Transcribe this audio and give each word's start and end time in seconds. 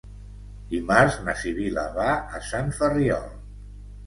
Dimarts 0.71 1.17
na 1.27 1.35
Sibil·la 1.41 1.83
va 1.99 2.09
a 2.39 2.43
Sant 2.49 2.73
Ferriol. 2.81 3.31